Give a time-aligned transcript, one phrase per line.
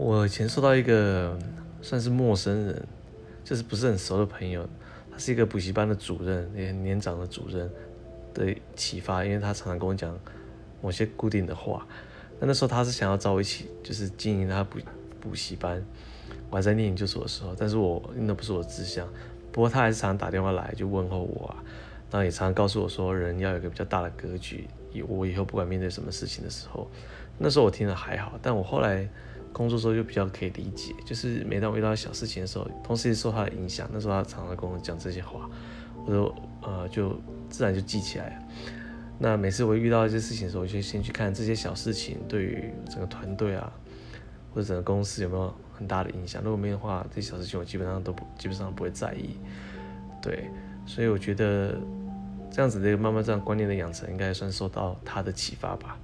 [0.00, 1.36] 我以前收到一个
[1.82, 2.86] 算是陌生人，
[3.42, 4.64] 就是不是很熟的朋友，
[5.10, 7.68] 他是一个补习班的主任，也年长的主任
[8.32, 10.16] 的启发，因为他常常跟我讲
[10.80, 11.84] 某些固定的话。
[12.38, 14.78] 那那时候他是想要找我一起，就是经营他补
[15.20, 15.84] 补习班。
[16.48, 19.04] 我还在念研究所的时候，但是我那不是我的志向。
[19.50, 21.56] 不过他还是常常打电话来就问候我啊，
[22.08, 24.68] 然后也常常告诉我说，人要有一个比较大的格局。
[24.92, 26.88] 以我以后不管面对什么事情的时候，
[27.36, 29.08] 那时候我听了还好，但我后来
[29.52, 35.48] 工作时候就比较可以理解，就是每当我遇到小事情的时候，同时也受他的影响，那时候他常常跟我讲这些话，
[36.06, 38.42] 我就呃就自然就记起来了。
[39.18, 43.72] 那每次我遇到一些事情的时候，我就先去看这些小事情对于整个团队啊，
[44.54, 46.40] 或者整个公司有没有很大的影响。
[46.42, 49.36] 如果没有的话，这些小事情我基本上都不基本上不会在意。
[50.22, 50.48] 对，
[50.86, 51.76] 所以我觉得
[52.50, 55.98] 这样子的一个慢慢这样观念的养成，应该算受到他的启发吧。